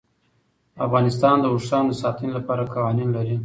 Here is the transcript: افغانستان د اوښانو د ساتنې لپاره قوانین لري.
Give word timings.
افغانستان 0.85 1.35
د 1.41 1.45
اوښانو 1.53 1.91
د 1.91 1.95
ساتنې 2.01 2.31
لپاره 2.37 2.69
قوانین 2.75 3.09
لري. 3.17 3.35